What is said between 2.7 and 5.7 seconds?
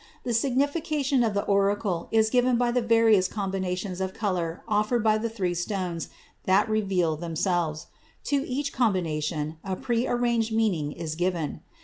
the various combinations of color offered by the three